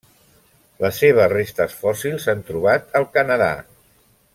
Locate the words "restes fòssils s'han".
1.35-2.43